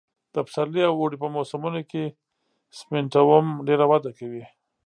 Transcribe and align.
د 0.33 0.35
پسرلي 0.45 0.81
او 0.89 0.95
اوړي 0.99 1.17
په 1.23 1.27
موسمونو 1.35 1.81
کې 1.91 2.03
سېمنټوم 2.77 3.45
ډېره 3.67 3.85
وده 3.91 4.11
کوي 4.19 4.43